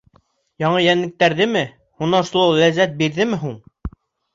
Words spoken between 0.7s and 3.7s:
йәнлектәрҙеме? һунарсылау ләззәт бирҙеме һуң?